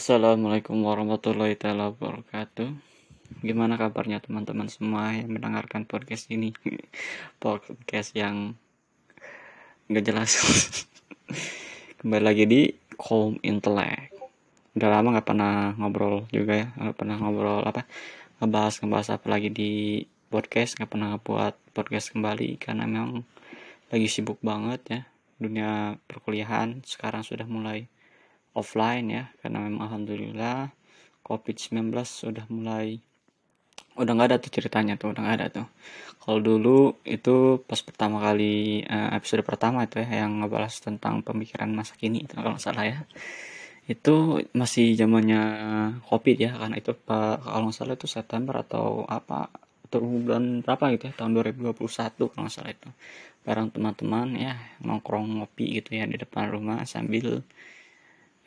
[0.00, 2.72] Assalamualaikum warahmatullahi taala wabarakatuh.
[3.44, 6.56] Gimana kabarnya teman-teman semua yang mendengarkan podcast ini?
[7.44, 8.56] podcast yang
[9.92, 10.40] nggak jelas.
[12.00, 14.16] Kembali lagi di Calm Intellect.
[14.72, 17.84] Udah lama nggak pernah ngobrol juga ya, nggak pernah ngobrol apa,
[18.40, 19.72] ngebahas ngebahas apa lagi di
[20.32, 23.20] podcast, nggak pernah buat podcast kembali karena memang
[23.92, 25.00] lagi sibuk banget ya
[25.36, 27.84] dunia perkuliahan sekarang sudah mulai
[28.54, 30.74] offline ya karena memang alhamdulillah
[31.22, 32.98] covid-19 sudah mulai
[33.98, 35.66] udah nggak ada tuh ceritanya tuh udah nggak ada tuh.
[36.20, 41.68] Kalau dulu itu pas pertama kali uh, episode pertama itu ya yang ngebahas tentang pemikiran
[41.72, 42.98] masa kini itu kalau nggak salah ya.
[43.88, 45.42] Itu masih zamannya
[46.06, 49.50] covid ya karena itu pak kalau nggak salah itu September atau apa
[49.90, 51.74] atau bulan berapa gitu ya tahun 2021
[52.30, 52.88] kalau nggak salah itu.
[53.40, 57.42] Bareng teman-teman ya nongkrong ngopi gitu ya di depan rumah sambil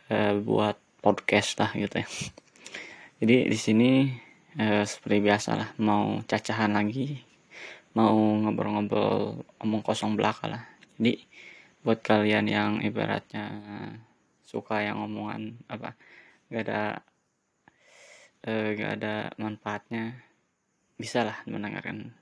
[0.09, 2.07] uh, buat podcast lah gitu ya.
[3.23, 3.91] Jadi di sini
[4.59, 7.21] uh, seperti biasa lah mau cacahan lagi
[7.93, 10.63] mau ngobrol-ngobrol omong kosong belaka lah.
[10.97, 11.21] Jadi
[11.83, 13.45] buat kalian yang ibaratnya
[14.47, 15.97] suka yang omongan apa
[16.47, 16.81] gak ada
[18.47, 20.23] uh, gak ada manfaatnya
[20.95, 22.15] bisa lah mendengarkan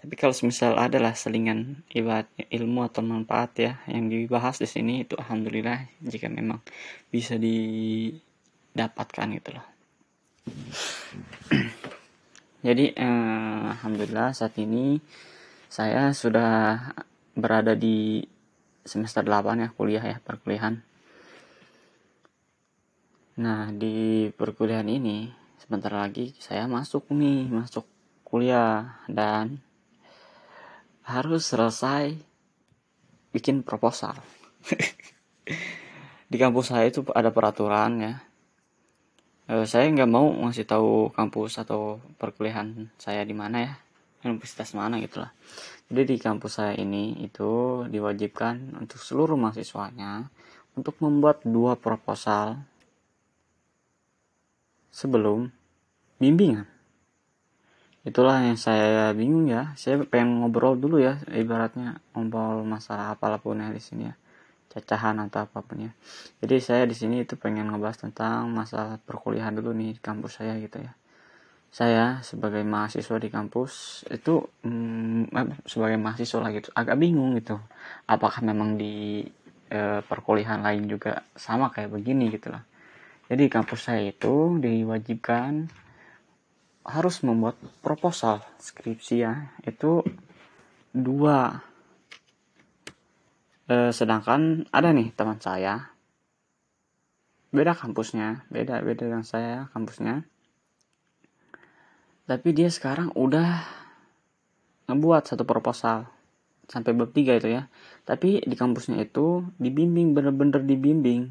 [0.00, 5.12] tapi kalau misal adalah selingan ibarat ilmu atau manfaat ya yang dibahas di sini itu
[5.20, 6.64] alhamdulillah jika memang
[7.12, 9.66] bisa didapatkan gitu loh.
[12.66, 15.00] Jadi eh, alhamdulillah saat ini
[15.68, 16.80] saya sudah
[17.36, 18.24] berada di
[18.84, 20.80] semester 8 ya kuliah ya perkuliahan.
[23.40, 27.88] Nah, di perkuliahan ini sebentar lagi saya masuk nih, masuk
[28.30, 29.58] kuliah dan
[31.02, 32.14] harus selesai
[33.34, 34.14] bikin proposal.
[36.30, 38.14] di kampus saya itu ada peraturan ya.
[39.50, 43.72] E, saya nggak mau ngasih tahu kampus atau perkuliahan saya di mana ya,
[44.22, 45.34] universitas mana gitulah.
[45.90, 50.30] Jadi di kampus saya ini itu diwajibkan untuk seluruh mahasiswanya
[50.78, 52.62] untuk membuat dua proposal
[54.94, 55.50] sebelum
[56.22, 56.70] bimbingan
[58.04, 59.76] itulah yang saya bingung ya.
[59.76, 64.14] Saya pengen ngobrol dulu ya ibaratnya ngobrol masalah apa pun ya di sini ya.
[64.70, 65.92] Cacahan atau apa pun ya.
[66.40, 70.54] Jadi saya di sini itu pengen ngebahas tentang masalah perkuliahan dulu nih di kampus saya
[70.62, 70.92] gitu ya.
[71.70, 75.30] Saya sebagai mahasiswa di kampus itu hmm,
[75.70, 77.58] sebagai mahasiswa lah gitu agak bingung gitu.
[78.10, 79.22] Apakah memang di
[79.70, 82.66] e, perkuliahan lain juga sama kayak begini gitu lah.
[83.30, 85.70] Jadi kampus saya itu diwajibkan
[86.84, 90.00] harus membuat proposal skripsi ya itu
[90.96, 91.60] dua.
[93.70, 95.92] E, sedangkan ada nih teman saya.
[97.50, 100.24] Beda kampusnya beda beda dengan saya kampusnya.
[102.24, 103.66] Tapi dia sekarang udah
[104.86, 106.06] ngebuat satu proposal
[106.70, 107.66] sampai bab tiga itu ya.
[108.06, 111.30] Tapi di kampusnya itu dibimbing bener-bener dibimbing.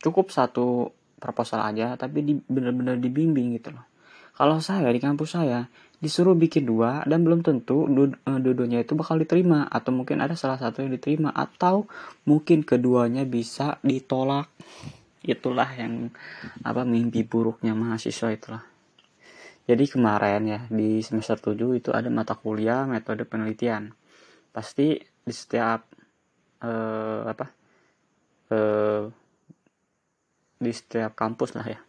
[0.00, 3.89] Cukup satu proposal aja tapi di, bener-bener dibimbing gitu loh
[4.34, 5.68] kalau saya di kampus saya
[6.00, 10.56] disuruh bikin dua dan belum tentu eh, dua-duanya itu bakal diterima atau mungkin ada salah
[10.56, 11.84] satu yang diterima atau
[12.24, 14.48] mungkin keduanya bisa ditolak.
[15.20, 16.08] Itulah yang
[16.64, 18.64] apa mimpi buruknya mahasiswa itulah.
[19.68, 23.92] Jadi kemarin ya di semester 7 itu ada mata kuliah metode penelitian.
[24.50, 25.84] Pasti di setiap
[26.64, 27.46] eh, apa
[28.48, 29.04] eh,
[30.56, 31.80] di setiap kampus lah ya.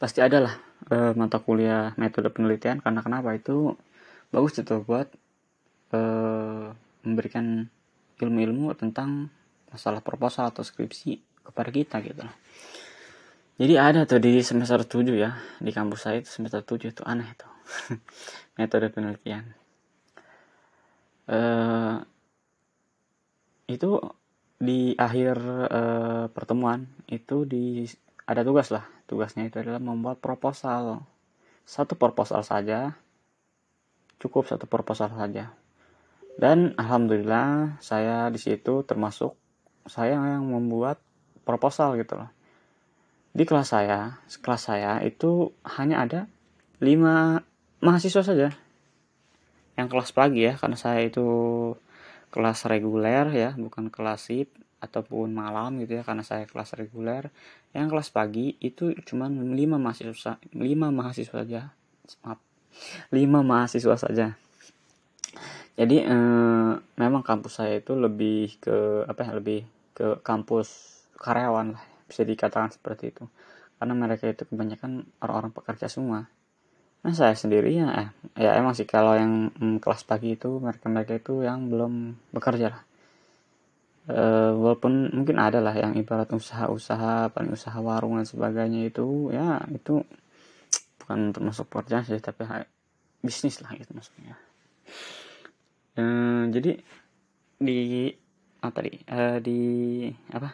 [0.00, 3.78] Pasti ada lah uh, mata kuliah metode penelitian karena kenapa itu
[4.34, 5.08] bagus itu buat
[5.94, 6.74] uh,
[7.06, 7.66] memberikan
[8.20, 9.32] ilmu-ilmu tentang
[9.70, 12.22] masalah proposal atau skripsi kepada kita gitu
[13.60, 17.28] Jadi ada tuh di semester 7 ya, di kampus saya itu semester 7 itu aneh
[17.36, 17.52] tuh.
[18.58, 19.44] metode penelitian.
[21.28, 22.00] Uh,
[23.68, 24.00] itu
[24.56, 25.36] di akhir
[25.68, 27.84] uh, pertemuan itu di
[28.30, 28.86] ada tugas lah.
[29.10, 31.02] Tugasnya itu adalah membuat proposal.
[31.66, 32.94] Satu proposal saja.
[34.22, 35.50] Cukup satu proposal saja.
[36.38, 39.34] Dan alhamdulillah saya di situ termasuk
[39.90, 41.02] saya yang membuat
[41.42, 42.30] proposal gitu loh.
[43.34, 46.20] Di kelas saya kelas saya itu hanya ada
[46.78, 47.42] lima
[47.82, 48.54] mahasiswa saja.
[49.74, 51.26] Yang kelas pagi ya karena saya itu
[52.30, 57.28] kelas reguler ya bukan kelas sip ataupun malam gitu ya karena saya kelas reguler
[57.76, 61.72] yang kelas pagi itu cuma lima mahasiswa lima mahasiswa saja.
[62.24, 62.40] Maaf
[63.10, 64.26] lima mahasiswa saja.
[65.78, 69.64] Jadi eh, memang kampus saya itu lebih ke apa ya lebih
[69.96, 73.24] ke kampus karyawan lah bisa dikatakan seperti itu.
[73.80, 76.28] Karena mereka itu kebanyakan orang-orang pekerja semua.
[77.00, 80.86] Nah saya sendiri ya eh, ya emang sih kalau yang mm, kelas pagi itu mereka
[80.92, 82.82] mereka itu yang belum bekerja lah
[84.08, 84.22] e,
[84.56, 90.00] walaupun mungkin ada lah yang ibarat usaha-usaha paling usaha warung dan sebagainya itu ya itu
[91.02, 92.46] bukan termasuk pekerjaan sih tapi
[93.20, 94.38] bisnis lah gitu maksudnya.
[95.98, 96.04] E,
[96.48, 96.72] jadi
[97.60, 98.08] di
[98.60, 99.60] apa tadi e, di
[100.32, 100.50] apa?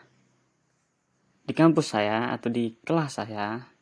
[1.47, 3.77] Di kampus saya atau di kelas saya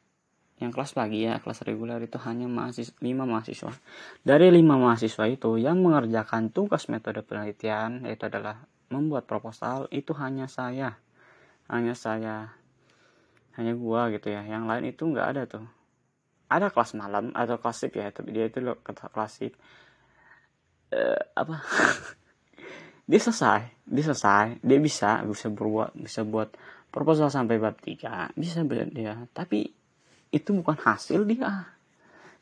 [0.63, 3.75] yang kelas pagi ya kelas reguler itu hanya mahasiswa lima mahasiswa.
[4.23, 8.63] Dari lima mahasiswa itu yang mengerjakan tugas metode penelitian yaitu adalah
[8.94, 10.94] membuat proposal itu hanya saya.
[11.67, 12.55] Hanya saya.
[13.58, 14.46] Hanya gua gitu ya.
[14.46, 15.67] Yang lain itu nggak ada tuh.
[16.46, 19.58] Ada kelas malam atau klasik ya tapi dia itu loh klasik.
[20.94, 21.58] Uh, apa?
[23.11, 23.85] Dia selesai.
[23.85, 24.64] Dia selesai.
[24.64, 26.56] Dia bisa bisa berbuat bisa buat
[26.88, 29.29] proposal sampai bab 3 bisa dia.
[29.35, 29.69] Tapi
[30.32, 31.75] itu bukan hasil dia.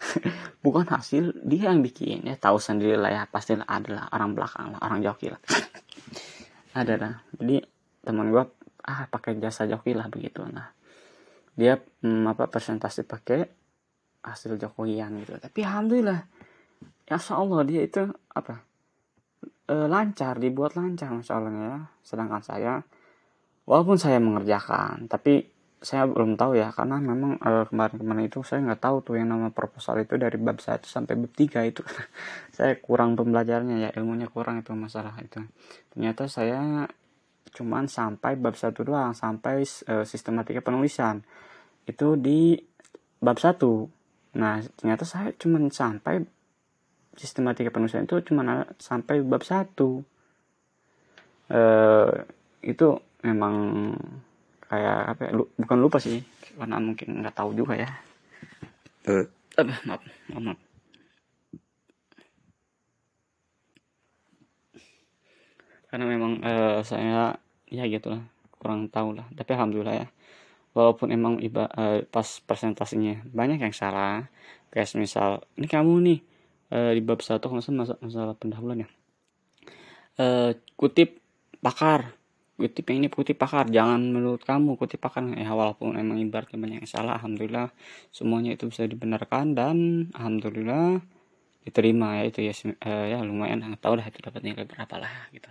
[0.67, 2.27] Bukan hasil dia yang bikin.
[2.27, 3.23] Ya tahu sendiri lah ya.
[3.31, 5.39] Pasti adalah orang belakang lah orang joki lah
[6.73, 7.15] ada lah.
[7.37, 7.61] Jadi
[8.03, 8.45] teman gue
[8.83, 10.43] ah pakai jasa joki lah begitu.
[10.49, 10.73] Nah
[11.53, 13.41] dia hmm, apa presentasi pakai
[14.25, 15.37] hasil jokowian gitu.
[15.37, 16.21] Tapi alhamdulillah
[17.07, 18.65] ya Allah dia itu apa
[19.69, 21.77] e, lancar dibuat lancar masya ya.
[22.01, 22.81] Sedangkan saya
[23.69, 25.52] walaupun saya mengerjakan tapi
[25.83, 29.51] saya belum tahu ya karena memang kemarin kemarin-kemarin itu saya nggak tahu tuh yang nama
[29.51, 31.83] proposal itu dari bab 1 sampai bab 3 itu.
[32.57, 35.43] Saya kurang pembelajarnya ya ilmunya kurang itu masalah itu.
[35.91, 36.87] Ternyata saya
[37.53, 41.27] cuman sampai bab satu doang sampai uh, sistematika penulisan.
[41.85, 42.55] Itu di
[43.19, 43.59] bab 1
[44.33, 46.25] nah ternyata saya cuman sampai
[47.21, 50.01] sistematika penulisan itu cuman sampai bab 1 uh,
[52.65, 52.89] itu
[53.21, 53.55] memang
[54.73, 56.25] kayak apa ya, lu, bukan lupa sih.
[56.57, 57.93] Karena mungkin nggak tahu juga ya.
[59.05, 59.29] Uh.
[59.53, 60.01] apa maaf
[60.33, 60.61] maaf, maaf.
[65.93, 67.37] karena memang uh, saya
[67.69, 68.25] ya gitu lah
[68.57, 69.29] kurang tahu lah.
[69.37, 70.09] Tapi alhamdulillah ya.
[70.73, 74.33] Walaupun emang iba uh, pas presentasinya banyak yang salah.
[74.73, 76.19] Kayak misal ini kamu nih
[76.73, 78.89] uh, di bab satu kalau masalah masalah pendahuluan ya.
[80.17, 81.21] Uh, kutip
[81.61, 82.17] pakar
[82.57, 83.69] kutip yang ini kutip pakar.
[83.69, 85.25] Jangan menurut kamu kutip pakar.
[85.35, 87.73] Ya walaupun emang ibaratnya banyak yang salah alhamdulillah
[88.13, 89.77] semuanya itu bisa dibenarkan dan
[90.13, 91.01] alhamdulillah
[91.63, 92.55] diterima ya itu ya
[92.85, 93.65] uh, ya lumayan.
[93.65, 95.51] Nggak tahu dah itu dapat nilai berapa lah gitu.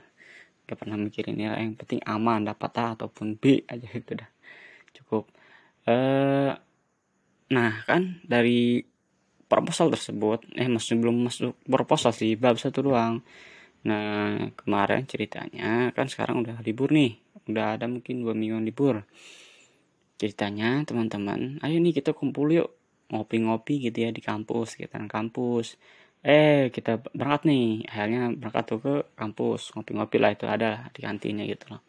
[0.70, 4.30] Gak pernah mikirin ya yang penting aman dapat A ataupun B aja itu dah.
[4.96, 5.28] Cukup.
[5.84, 6.54] Uh,
[7.52, 8.80] nah kan dari
[9.52, 13.20] proposal tersebut eh masih belum masuk proposal sih bab satu doang
[13.88, 17.18] Nah kemarin ceritanya kan sekarang udah libur nih,
[17.50, 19.02] udah ada mungkin dua minggu libur.
[20.22, 22.70] Ceritanya teman-teman, ayo nih kita kumpul yuk.
[23.12, 25.76] Ngopi-ngopi gitu ya di kampus, kita kampus.
[26.24, 29.74] Eh kita berangkat nih, akhirnya berangkat tuh ke kampus.
[29.76, 31.82] Ngopi-ngopi lah itu ada di kantinnya gitu loh.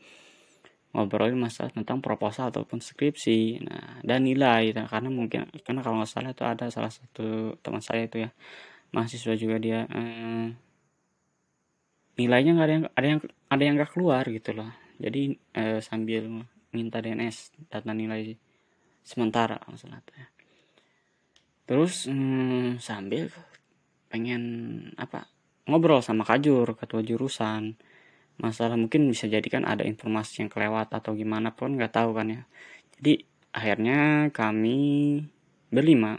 [0.92, 6.10] Ngobrolin masalah tentang proposal ataupun skripsi, nah dan nilai, nah, karena mungkin karena kalau nggak
[6.12, 8.30] salah itu ada salah satu teman saya itu ya.
[8.92, 10.52] Mahasiswa juga dia eh,
[12.16, 14.70] nilainya nggak ada yang ada yang ada yang nggak keluar gitu loh.
[15.00, 16.28] Jadi eh, sambil
[16.72, 18.36] minta DNS data nilai
[19.02, 20.30] sementara masalah ya.
[21.66, 23.32] terus hmm, sambil
[24.06, 24.42] pengen
[24.94, 25.26] apa
[25.66, 27.76] ngobrol sama kajur ketua jurusan.
[28.40, 32.28] Masalah mungkin bisa jadi kan ada informasi yang kelewat atau gimana pun nggak tahu kan
[32.28, 32.42] ya.
[32.98, 34.78] Jadi akhirnya kami
[35.72, 36.16] berlima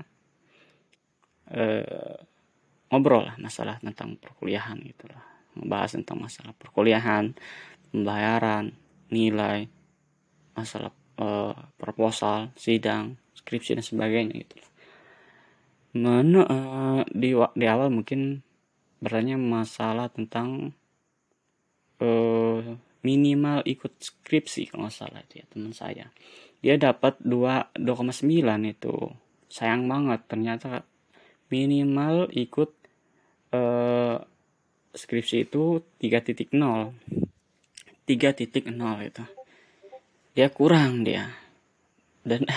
[1.54, 2.18] eh,
[2.90, 7.34] ngobrol lah masalah tentang perkuliahan gitu lah membahas tentang masalah perkuliahan,
[7.94, 8.74] pembayaran,
[9.14, 9.70] nilai,
[10.58, 14.58] masalah uh, proposal, sidang, skripsi dan sebagainya gitu.
[15.94, 18.42] Mana uh, di di awal mungkin
[18.98, 20.74] bertanya masalah tentang
[22.02, 22.62] uh,
[23.04, 26.08] minimal ikut skripsi kalau nggak salah itu ya teman saya.
[26.64, 28.32] Dia dapat 2 2,9
[28.66, 28.96] itu.
[29.52, 30.88] Sayang banget ternyata
[31.52, 32.72] minimal ikut
[33.54, 34.18] uh,
[34.94, 36.54] skripsi itu 3.0
[38.06, 39.24] 3.0 itu
[40.34, 41.30] dia kurang dia.
[42.24, 42.48] Dan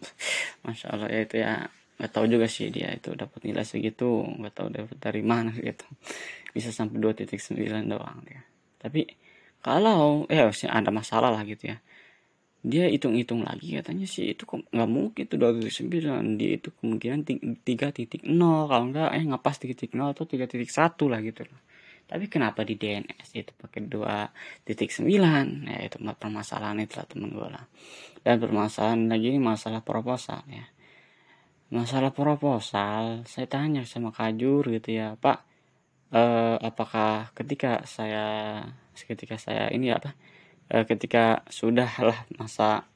[0.64, 1.52] masya allah ya itu ya
[1.94, 5.86] nggak tahu juga sih dia itu dapat nilai segitu nggak tahu dapat dari mana gitu.
[6.52, 7.56] Bisa sampai 2.9
[7.88, 8.44] doang dia.
[8.78, 9.08] Tapi
[9.64, 11.78] kalau ya ada masalah lah gitu ya.
[12.64, 17.20] Dia hitung-hitung lagi katanya sih itu kok nggak mungkin itu 2.9 dia itu kemungkinan
[17.60, 20.64] 3.0 kalau enggak eh ngapas 3.0 atau 3.1
[21.12, 21.60] lah gitu loh
[22.04, 24.28] tapi kenapa di DNS itu pakai dua
[24.62, 25.68] titik sembilan?
[25.68, 27.64] Ya itu permasalahan itu lah temen gue lah.
[28.20, 30.64] Dan permasalahan lagi ini masalah proposal ya.
[31.72, 35.42] Masalah proposal saya tanya sama kajur gitu ya pak
[36.14, 38.60] eh, apakah ketika saya
[38.94, 40.14] ketika saya ini apa
[40.70, 42.86] eh, ketika sudah lah masa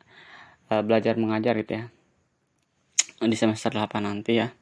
[0.70, 1.84] eh, belajar mengajar gitu ya
[3.18, 4.54] di semester 8 nanti ya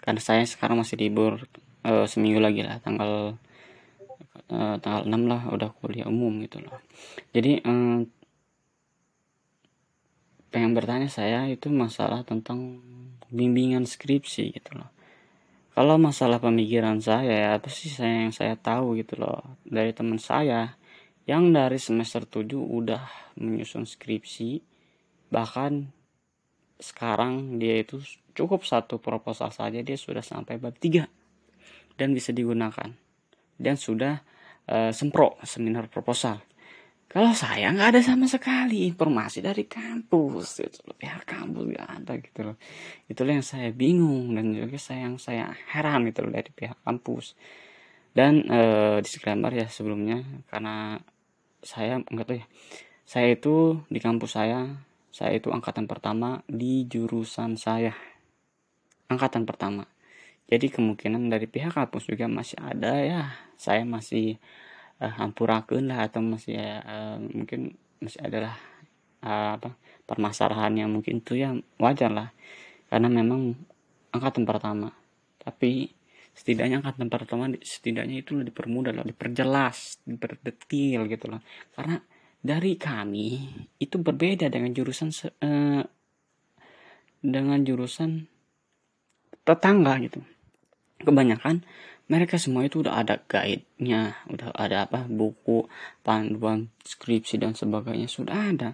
[0.00, 1.44] karena saya sekarang masih libur
[1.84, 3.36] uh, seminggu lagi lah tanggal
[4.50, 6.78] uh, tanggal 6 lah udah kuliah umum gitu loh.
[7.30, 8.06] Jadi um,
[10.54, 12.78] pengen bertanya saya itu masalah tentang
[13.30, 14.90] bimbingan skripsi gitu loh.
[15.74, 20.22] Kalau masalah pemikiran saya ya apa sih saya yang saya tahu gitu loh dari teman
[20.22, 20.78] saya
[21.26, 24.62] yang dari semester 7 udah menyusun skripsi
[25.34, 25.90] bahkan
[26.78, 27.98] sekarang dia itu
[28.38, 31.10] cukup satu proposal saja dia sudah sampai bab 3
[31.98, 32.94] dan bisa digunakan
[33.58, 34.20] dan sudah
[34.68, 36.40] uh, sempro seminar proposal.
[37.14, 42.40] Kalau saya nggak ada sama sekali informasi dari kampus loh pihak kampus nggak ada gitu
[42.42, 42.56] loh.
[43.06, 47.38] Itulah yang saya bingung dan juga saya saya heran gitu loh dari pihak kampus.
[48.10, 50.98] Dan uh, disclaimer ya sebelumnya karena
[51.62, 52.46] saya nggak tahu ya
[53.06, 54.74] saya itu di kampus saya
[55.14, 57.94] saya itu angkatan pertama di jurusan saya.
[59.06, 59.86] Angkatan pertama
[60.44, 63.22] jadi kemungkinan dari pihak kampus juga masih ada ya.
[63.56, 64.36] Saya masih
[65.00, 68.54] uh, hampurakeun lah atau masih uh, mungkin masih adalah
[69.24, 69.72] uh, apa
[70.04, 72.28] permasalahan yang mungkin itu ya wajar lah.
[72.92, 73.56] Karena memang
[74.12, 74.92] angkatan pertama.
[75.40, 75.88] Tapi
[76.34, 81.38] setidaknya angkatan pertama setidaknya itu dipermudah lah diperjelas diperdetil gitu loh
[81.78, 82.02] karena
[82.42, 85.86] dari kami itu berbeda dengan jurusan uh,
[87.22, 88.26] dengan jurusan
[89.46, 90.20] tetangga gitu
[91.04, 91.62] kebanyakan
[92.04, 95.64] mereka semua itu udah ada guide-nya udah ada apa buku
[96.04, 98.70] panduan skripsi dan sebagainya sudah ada.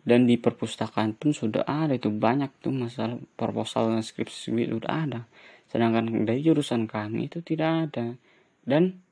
[0.00, 4.92] Dan di perpustakaan pun sudah ada itu banyak tuh masalah proposal dan skripsi itu udah
[5.06, 5.20] ada.
[5.66, 8.14] Sedangkan dari jurusan kami itu tidak ada.
[8.62, 9.02] Dan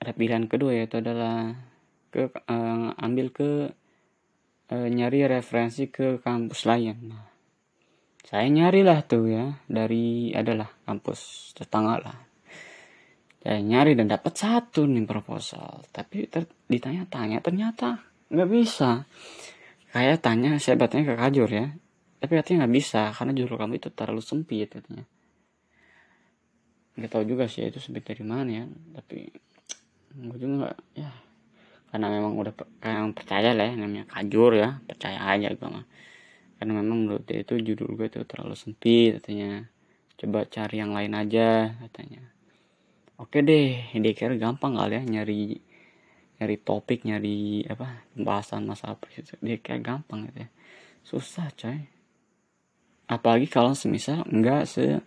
[0.00, 1.56] ada pilihan kedua yaitu adalah
[2.12, 3.72] ke uh, ambil ke
[4.70, 6.96] uh, nyari referensi ke kampus lain.
[7.10, 7.29] Nah
[8.20, 12.18] saya nyarilah tuh ya dari adalah kampus tetangga lah.
[13.40, 19.08] Saya nyari dan dapat satu nih proposal tapi ter, ditanya-tanya ternyata nggak bisa.
[19.90, 21.66] Kayak tanya saya bertanya ke kajur ya
[22.20, 25.08] tapi katanya nggak bisa karena judul kamu itu terlalu sempit katanya.
[27.00, 28.64] Nggak tahu juga sih itu sempit dari mana ya
[29.00, 29.32] tapi
[30.12, 31.10] gue juga nggak ya.
[31.90, 35.88] Karena memang udah kayak percaya lah ya namanya kajur ya percaya aja gue mah
[36.60, 39.64] karena memang menurut dia itu judul gue itu terlalu sempit katanya.
[40.20, 42.20] Coba cari yang lain aja katanya.
[43.16, 45.56] Oke deh dia kira gampang kali ya nyari
[46.36, 50.48] nyari topik nyari apa pembahasan masalah itu dia kira gampang gitu ya.
[51.00, 51.80] Susah coy.
[53.08, 55.00] Apalagi kalau semisal enggak se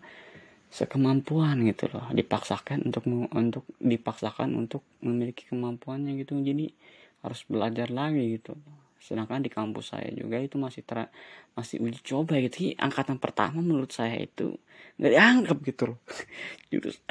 [0.74, 2.10] sekemampuan gitu loh.
[2.10, 6.34] Dipaksakan untuk untuk dipaksakan untuk memiliki kemampuannya gitu.
[6.42, 6.74] Jadi
[7.22, 8.58] harus belajar lagi gitu
[9.04, 11.12] sedangkan di kampus saya juga itu masih ter
[11.60, 12.64] masih uji coba gitu.
[12.64, 14.56] Hi, angkatan pertama menurut saya itu
[14.96, 16.00] nggak dianggap gitu loh.
[16.72, 17.04] Jurus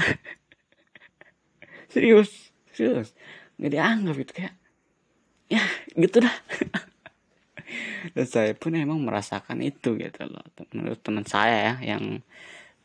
[1.93, 2.53] serius.
[2.73, 3.13] Serius.
[3.61, 4.55] Nggak dianggap itu kayak
[5.53, 6.37] ya gitu dah.
[8.17, 12.25] Dan saya pun emang merasakan itu gitu loh menurut teman saya ya yang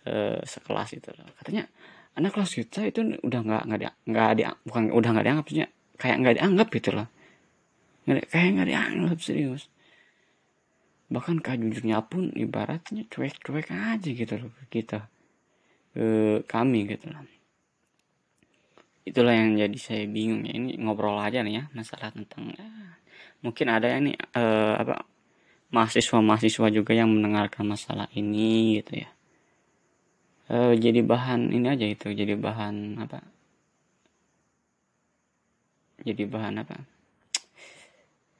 [0.04, 1.32] uh, sekelas itu loh.
[1.40, 1.72] Katanya
[2.20, 5.48] anak kelas kita itu udah nggak nggak nggak dia bukan udah nggak dianggap
[5.98, 7.08] kayak nggak dianggap gitu loh
[8.08, 9.68] nggak kayak nggak dianggap serius.
[11.12, 15.12] Bahkan kajujurnya pun ibaratnya cuek-cuek aja gitu loh kita.
[15.92, 16.08] Ke
[16.48, 17.24] kami gitu loh.
[19.08, 20.56] Itulah yang jadi saya bingung ya.
[20.56, 22.68] Ini ngobrol aja nih ya masalah tentang ya,
[23.40, 25.08] mungkin ada yang nih eh, apa
[25.72, 29.10] mahasiswa-mahasiswa juga yang mendengarkan masalah ini gitu ya.
[30.48, 33.20] Eh, jadi bahan ini aja itu jadi bahan apa?
[36.04, 36.97] Jadi bahan apa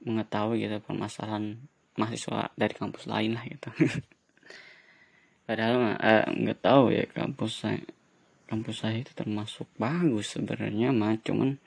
[0.04, 1.58] mengetahui gitu permasalahan
[1.98, 3.70] mahasiswa dari kampus lain lah gitu.
[5.48, 7.82] Padahal eh, nggak tahu ya kampus saya
[8.48, 11.60] kampus saya itu termasuk bagus sebenarnya mah cuman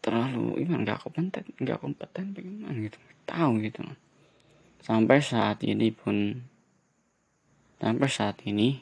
[0.00, 2.98] terlalu gimana nggak kompeten nggak kompeten bagaimana gitu
[3.28, 3.80] tahu gitu
[4.80, 6.40] sampai saat ini pun
[7.80, 8.80] sampai saat ini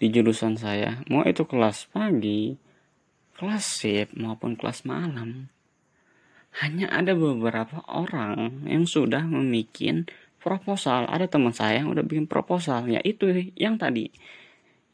[0.00, 2.56] di jurusan saya mau itu kelas pagi
[3.34, 5.50] kelas shift maupun kelas malam
[6.62, 10.06] hanya ada beberapa orang yang sudah membuat
[10.38, 11.10] proposal.
[11.10, 13.26] Ada teman saya yang udah bikin proposal ya itu
[13.58, 14.06] yang tadi.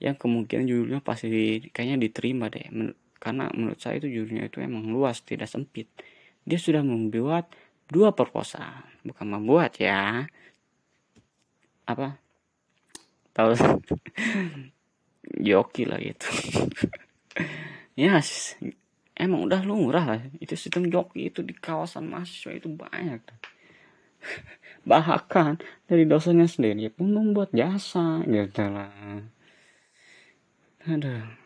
[0.00, 2.64] Yang kemungkinan judulnya pasti kayaknya diterima deh.
[2.72, 5.92] Men karena menurut saya itu judulnya itu emang luas tidak sempit.
[6.48, 7.52] Dia sudah membuat
[7.92, 8.88] dua proposal.
[9.04, 10.24] Bukan membuat ya.
[11.84, 12.16] Apa?
[13.36, 13.52] Tahu.
[15.30, 16.26] Joki lah gitu
[18.00, 18.16] ya
[19.20, 20.20] emang udah lumrah lah.
[20.40, 23.20] Itu sistem joki itu di kawasan mahasiswa itu banyak.
[24.88, 29.20] Bahkan dari dosennya sendiri pun membuat jasa gitu lah.
[30.88, 31.40] Ada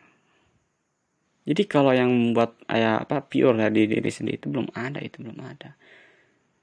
[1.44, 5.38] jadi kalau yang membuat ayah apa pure di diri sendiri itu belum ada itu belum
[5.44, 5.76] ada.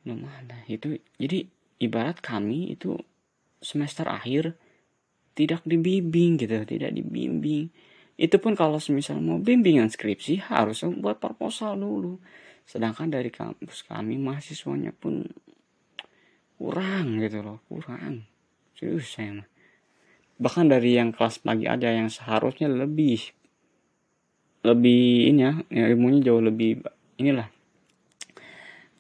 [0.02, 0.58] Belum ada.
[0.66, 1.46] Itu jadi
[1.78, 2.98] ibarat kami itu
[3.62, 4.58] semester akhir
[5.38, 7.70] tidak dibimbing gitu tidak dibimbing
[8.22, 12.22] itu pun kalau semisal mau bimbingan skripsi harus buat proposal dulu.
[12.70, 15.26] Sedangkan dari kampus kami mahasiswanya pun
[16.62, 18.30] kurang gitu loh kurang.
[18.78, 19.50] Serius saya mah.
[20.38, 23.34] Bahkan dari yang kelas pagi aja yang seharusnya lebih
[24.62, 26.86] lebih ini ya ilmunya jauh lebih
[27.18, 27.50] inilah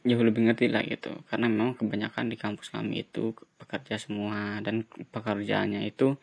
[0.02, 1.14] jauh lebih ngerti lah gitu.
[1.30, 6.18] Karena memang kebanyakan di kampus kami itu pekerja semua dan pekerjaannya itu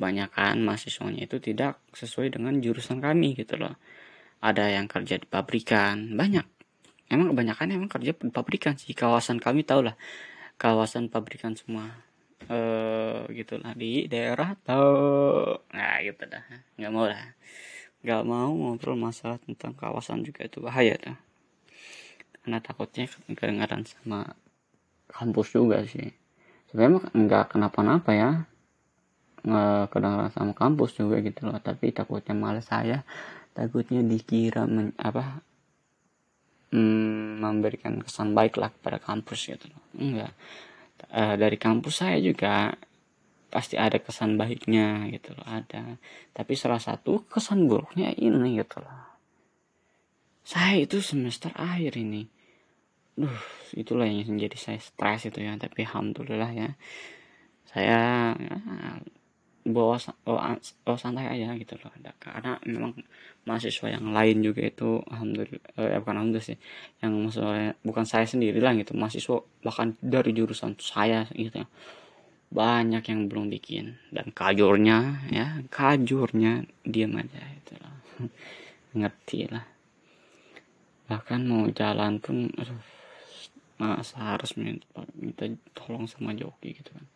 [0.00, 3.76] kebanyakan mahasiswanya itu tidak sesuai dengan jurusan kami gitu loh.
[4.40, 6.48] Ada yang kerja di pabrikan banyak.
[7.12, 10.00] Emang kebanyakan emang kerja di pabrikan sih kawasan kami tau lah.
[10.56, 11.84] Kawasan pabrikan semua.
[12.48, 15.60] Eh gitulah di daerah tau.
[15.76, 16.40] Nah gitu dah.
[16.80, 17.36] Nggak mau lah.
[18.00, 21.20] Nggak mau ngobrol masalah tentang kawasan juga itu bahaya tuh
[22.40, 23.04] karena takutnya
[23.36, 24.32] kedengaran sama
[25.06, 26.08] kampus juga sih.
[26.72, 28.30] Sebenarnya nggak kenapa-napa ya
[29.90, 31.58] kedengaran sama kampus juga gitu loh.
[31.60, 33.04] Tapi takutnya malah saya
[33.50, 35.42] takutnya dikira men, apa
[36.72, 39.82] mm, memberikan kesan baik lah kepada kampus gitu loh.
[39.98, 40.32] Enggak.
[41.10, 42.72] E, dari kampus saya juga
[43.50, 45.98] pasti ada kesan baiknya gitu loh ada.
[46.30, 49.10] Tapi salah satu kesan buruknya ini gitu loh.
[50.46, 52.26] Saya itu semester akhir ini.
[53.18, 53.42] Duh
[53.76, 55.58] itulah yang menjadi saya stres itu ya.
[55.58, 56.70] Tapi alhamdulillah ya.
[57.70, 58.98] Saya ya,
[59.66, 61.92] bawa bawa, bawa santai aja gitu loh.
[62.16, 62.96] Karena memang
[63.44, 66.58] mahasiswa yang lain juga itu alhamdulillah eh, bukan alhamdulillah sih
[67.00, 71.68] yang maksudnya bukan saya sendiri lah gitu mahasiswa bahkan dari jurusan saya gitu ya
[72.50, 73.94] banyak yang belum bikin.
[74.10, 77.96] Dan kajurnya ya kajurnya diam aja itu loh.
[78.98, 79.64] Ngerti lah.
[81.06, 82.82] Bahkan mau jalan pun aduh
[83.80, 84.84] masa harus minta,
[85.16, 87.06] minta tolong sama joki gitu kan.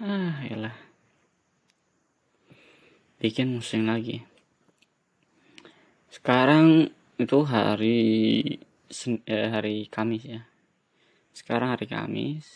[0.00, 0.85] Ah lah
[3.16, 4.24] bikin musim lagi.
[6.12, 7.98] Sekarang itu hari
[9.24, 10.42] eh, hari Kamis ya.
[11.32, 12.46] Sekarang hari Kamis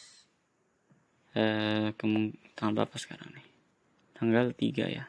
[1.37, 3.49] eh, tanggal berapa sekarang nih?
[4.17, 5.05] Tanggal 3 ya.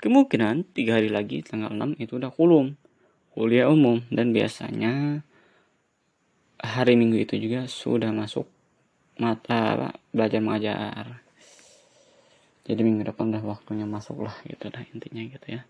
[0.00, 2.74] Kemungkinan tiga hari lagi tanggal 6 itu udah kulum.
[3.30, 5.22] Kuliah umum dan biasanya
[6.58, 8.48] hari minggu itu juga sudah masuk
[9.20, 11.22] mata belajar mengajar
[12.70, 15.62] jadi minggu depan udah waktunya masuk lah gitu dah intinya gitu ya.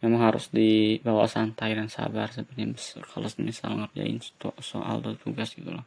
[0.00, 2.72] Memang harus dibawa santai dan sabar seperti
[3.12, 4.16] kalau misal ngerjain
[4.64, 5.84] soal atau tugas gitu loh.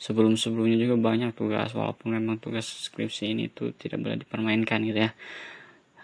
[0.00, 5.04] Sebelum sebelumnya juga banyak tugas walaupun memang tugas skripsi ini tuh tidak boleh dipermainkan gitu
[5.04, 5.12] ya.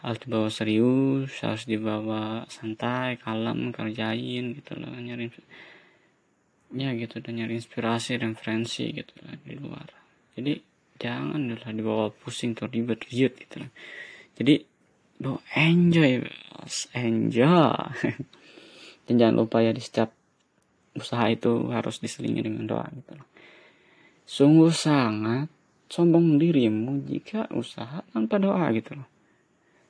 [0.05, 5.33] Harus dibawa serius harus dibawa santai kalem kerjain gitu loh nyari
[6.77, 10.06] ya gitu dan nyari inspirasi referensi gitu lah di luar
[10.37, 10.61] jadi
[11.01, 13.70] jangan lah dibawa pusing atau ribet ribet gitu lah.
[14.37, 14.55] Jadi
[15.16, 16.22] bawa enjoy
[16.92, 17.72] enjoy.
[19.07, 20.11] Dan jangan lupa ya di setiap
[20.96, 23.29] usaha itu harus diselingi dengan doa gitu loh
[24.27, 25.46] sungguh sangat
[25.87, 29.09] sombong dirimu jika usaha tanpa doa gitu loh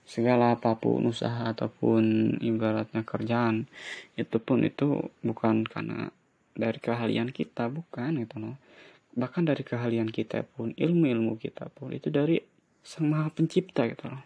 [0.06, 3.66] segala apa pun usaha ataupun ibaratnya kerjaan
[4.14, 6.12] itu pun itu bukan karena
[6.52, 8.54] dari keahlian kita bukan gitu loh
[9.16, 12.36] bahkan dari keahlian kita pun ilmu-ilmu kita pun itu dari
[12.84, 14.22] sang maha pencipta gitu loh.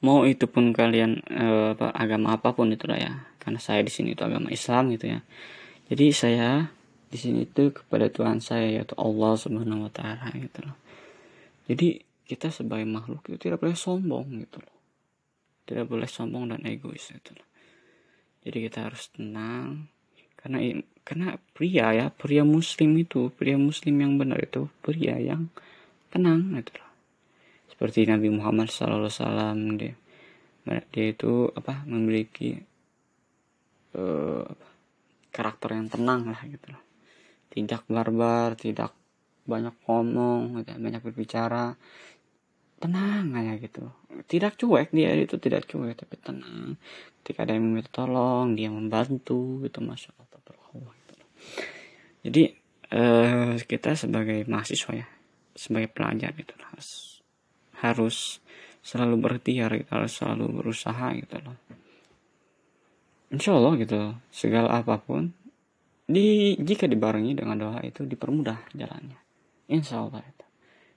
[0.00, 3.12] Mau itu pun kalian eh, apa, agama apa pun itu lah ya.
[3.42, 5.20] Karena saya di sini itu agama Islam gitu ya.
[5.90, 6.70] Jadi saya
[7.10, 10.78] di sini itu kepada Tuhan saya yaitu Allah Subhanahu Wa Taala gitu loh.
[11.66, 14.76] Jadi kita sebagai makhluk itu tidak boleh sombong gitu loh.
[15.66, 17.48] Tidak boleh sombong dan egois gitu loh.
[18.46, 19.90] Jadi kita harus tenang
[20.40, 20.58] karena
[21.04, 25.52] karena pria ya pria muslim itu pria muslim yang benar itu pria yang
[26.08, 26.90] tenang itu loh.
[27.70, 29.08] Seperti Nabi Muhammad SAW
[29.76, 29.94] dia
[30.64, 32.54] dia itu apa memiliki
[33.96, 34.46] uh,
[35.32, 36.82] karakter yang tenang lah gitu loh.
[37.50, 38.94] Tidak barbar tidak
[39.48, 41.74] banyak ngomong gitu, banyak berbicara
[42.80, 43.84] tenang aja gitu.
[44.24, 46.80] Tidak cuek dia itu tidak cuek tapi tenang.
[47.20, 50.16] Ketika ada yang meminta tolong dia membantu gitu masya
[50.70, 51.14] allah gitu.
[52.22, 52.42] jadi
[52.94, 55.06] eh, kita sebagai mahasiswa ya
[55.50, 56.88] sebagai pelajar itu harus
[57.82, 58.16] harus
[58.80, 61.58] selalu berikhtiar gitu harus selalu berusaha gitu loh
[63.34, 65.34] insya Allah gitu segala apa pun
[66.10, 69.14] di jika dibarengi dengan doa itu dipermudah jalannya.
[69.70, 70.46] Insya Allah itu.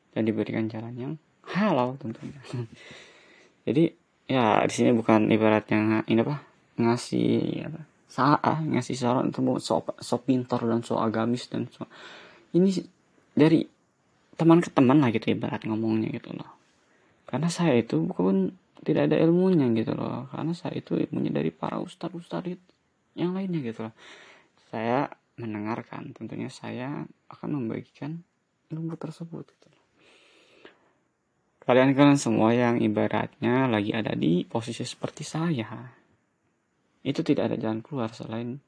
[0.09, 1.13] Dan diberikan jalan yang
[1.53, 2.41] halal tentunya.
[3.67, 3.93] Jadi
[4.27, 6.41] ya di sini bukan ibaratnya ini apa?
[6.81, 7.31] Ngasih
[7.69, 7.81] apa?
[8.09, 11.89] Saat ngasih saran untuk so, so pintar dan so agamis dan so
[12.53, 12.69] ini
[13.33, 13.65] dari
[14.37, 16.49] teman ke teman lah gitu ibarat ngomongnya gitu loh.
[17.25, 18.53] Karena saya itu bukan
[18.85, 20.29] tidak ada ilmunya gitu loh.
[20.29, 22.57] Karena saya itu ilmunya dari para ustadz ustadz
[23.17, 23.95] yang lainnya gitu loh.
[24.69, 28.21] Saya mendengarkan tentunya saya akan membagikan
[28.69, 29.72] ilmu tersebut gitu
[31.63, 35.71] loh kalian-kalian semua yang ibaratnya lagi ada di posisi seperti saya.
[36.99, 38.59] Itu tidak ada jalan keluar selain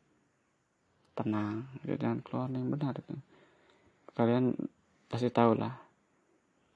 [1.11, 2.95] tenang itu jalan keluar yang benar.
[2.95, 3.19] Itu
[4.15, 4.55] kalian
[5.11, 5.75] pasti tahu lah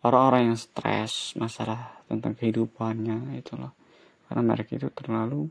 [0.04, 3.72] orang-orang yang stres masalah tentang kehidupannya itu loh.
[4.28, 5.48] Karena mereka itu terlalu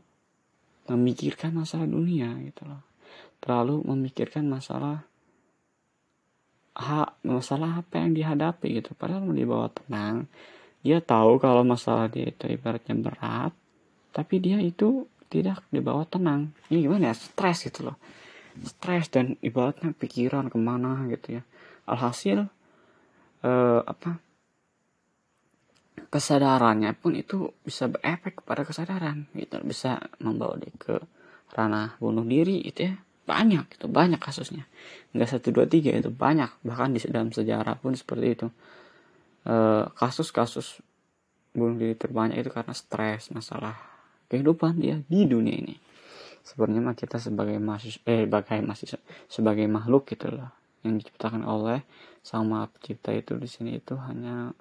[0.85, 2.85] memikirkan masalah dunia gitu loh.
[3.41, 5.01] Terlalu memikirkan masalah
[6.77, 8.93] hak masalah apa yang dihadapi gitu.
[8.93, 10.29] Padahal mau dibawa tenang
[10.79, 13.51] dia tahu kalau masalah dia itu ibaratnya berat
[14.15, 16.51] tapi dia itu tidak dibawa tenang.
[16.73, 17.15] Ini gimana ya?
[17.15, 17.97] Stres gitu loh.
[18.65, 21.43] Stres dan ibaratnya pikiran ke mana gitu ya.
[21.85, 22.49] Alhasil
[23.45, 24.17] eh, apa
[26.09, 29.61] kesadarannya pun itu bisa berefek kepada kesadaran gitu.
[29.61, 30.97] Bisa membawa dia ke
[31.53, 32.97] ranah bunuh diri itu ya.
[33.29, 34.65] Banyak itu banyak kasusnya.
[35.13, 36.49] Nggak satu dua tiga itu banyak.
[36.65, 38.47] Bahkan di dalam sejarah pun seperti itu
[39.99, 40.79] kasus-kasus
[41.51, 43.75] bunuh diri terbanyak itu karena stres masalah
[44.31, 45.75] kehidupan dia di dunia ini.
[46.39, 50.49] Sebenarnya mah kita sebagai mahasiswa eh sebagai mahasiswa sebagai makhluk gitu loh
[50.87, 51.83] yang diciptakan oleh
[52.23, 54.55] sama pencipta itu di sini itu hanya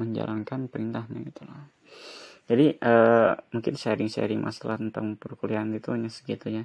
[0.00, 1.68] menjalankan perintahnya gitu loh.
[2.48, 6.64] Jadi uh, mungkin sharing-sharing masalah tentang perkuliahan itu hanya segitu ya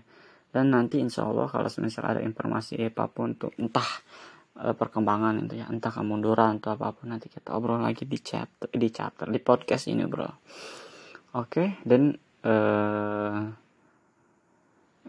[0.54, 3.90] dan nanti insya Allah kalau misalnya ada informasi apa pun tuh entah
[4.54, 8.90] perkembangan itu ya entah kemunduran atau apa pun nanti kita obrol lagi di chapter di
[8.94, 10.38] chapter di podcast ini bro oke
[11.34, 11.68] okay?
[11.82, 12.14] dan
[12.46, 13.50] uh,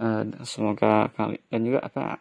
[0.00, 2.16] uh, semoga kali dan juga apa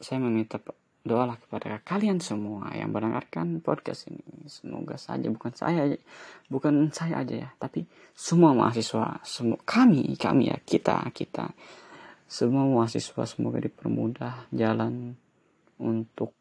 [0.00, 0.56] saya meminta
[1.04, 5.92] doalah kepada kalian semua yang mendengarkan podcast ini semoga saja bukan saya
[6.48, 7.84] bukan saya aja ya tapi
[8.16, 11.52] semua mahasiswa semua kami kami ya kita kita
[12.24, 15.20] semua mahasiswa semoga dipermudah jalan
[15.76, 16.32] untuk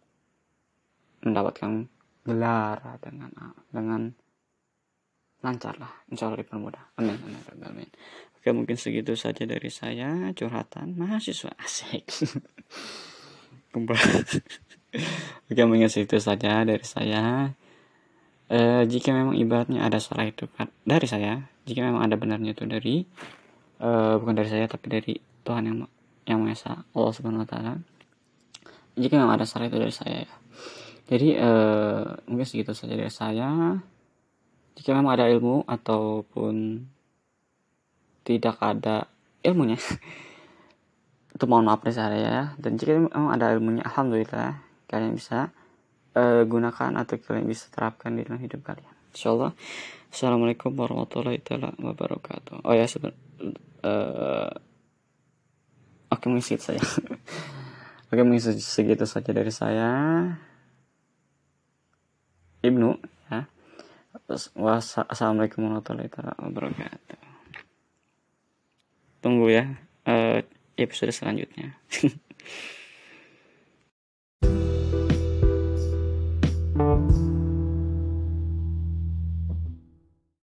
[1.22, 1.88] mendapatkan
[2.26, 3.32] gelar dengan
[3.74, 4.02] dengan
[5.42, 5.94] lancar lah.
[6.10, 6.98] Insya Allah dipermudah.
[7.02, 7.90] Amin amin amin
[8.42, 10.34] oke mungkin segitu saja dari saya.
[10.34, 12.10] Curhatan mahasiswa asik.
[15.48, 17.56] Oke mungkin itu saja dari saya.
[18.52, 20.52] E, jika memang ibaratnya ada salah itu
[20.84, 21.48] dari saya.
[21.64, 23.08] Jika memang ada benarnya itu dari
[23.80, 25.14] e, bukan dari saya tapi dari
[25.48, 25.78] Tuhan yang
[26.28, 27.80] yang maha esa Allah subhanahu wa taala.
[29.00, 30.41] Jika memang ada salah itu dari saya ya
[31.12, 31.52] jadi e,
[32.32, 33.76] mungkin segitu saja dari saya.
[34.80, 36.88] Jika memang ada ilmu ataupun
[38.24, 39.12] tidak ada
[39.44, 39.76] ilmunya
[41.36, 42.44] itu mohon maaf dari saya ya.
[42.56, 45.52] Dan jika memang ada ilmunya alhamdulillah kalian bisa
[46.16, 48.96] uh, gunakan atau kalian bisa terapkan di dalam hidup kalian.
[49.12, 49.52] Insyaallah.
[50.12, 51.44] Assalamualaikum warahmatullahi
[51.76, 52.64] wabarakatuh.
[52.64, 53.12] Oh ya seben
[53.84, 54.52] uh,
[56.12, 59.92] oke okay, mungkin segitu oke okay, mungkin segitu saja dari saya
[62.62, 62.90] Ibnu
[63.34, 63.50] ya.
[64.56, 67.20] Wassalamualaikum warahmatullahi wabarakatuh.
[69.22, 69.78] Tunggu ya
[70.10, 70.42] uh,
[70.78, 71.78] episode selanjutnya